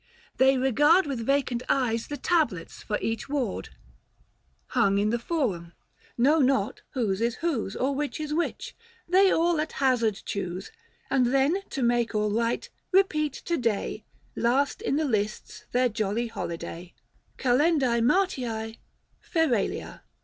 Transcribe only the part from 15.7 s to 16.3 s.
their jolly